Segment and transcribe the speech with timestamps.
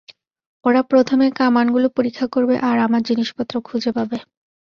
[0.65, 4.17] ওরা প্রথমে কামানগুলো পরীক্ষা করবে আর আমার জিনিসপত্র খুঁজে পাবে।